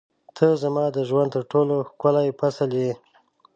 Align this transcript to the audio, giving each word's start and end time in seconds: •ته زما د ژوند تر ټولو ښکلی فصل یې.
•ته 0.35 0.47
زما 0.63 0.85
د 0.95 0.97
ژوند 1.09 1.29
تر 1.35 1.43
ټولو 1.51 1.75
ښکلی 1.89 2.27
فصل 2.39 2.69
یې. 2.81 2.91